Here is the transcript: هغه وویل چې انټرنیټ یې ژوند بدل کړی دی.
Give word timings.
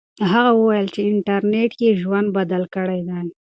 هغه 0.31 0.51
وویل 0.59 0.87
چې 0.93 1.01
انټرنیټ 1.11 1.71
یې 1.83 1.91
ژوند 2.01 2.27
بدل 2.37 2.63
کړی 2.75 2.99
دی. 3.07 3.21